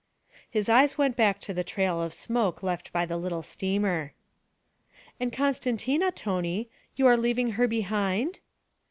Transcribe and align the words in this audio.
His 0.49 0.67
eyes 0.67 0.97
went 0.97 1.15
back 1.15 1.39
to 1.41 1.53
the 1.53 1.63
trail 1.63 2.01
of 2.01 2.11
smoke 2.11 2.63
left 2.63 2.91
by 2.91 3.05
the 3.05 3.17
little 3.17 3.43
steamer. 3.43 4.13
'And 5.19 5.31
Costantina, 5.31 6.09
Tony. 6.11 6.69
You 6.95 7.05
are 7.05 7.15
leaving 7.15 7.51
her 7.51 7.67
behind?' 7.67 8.39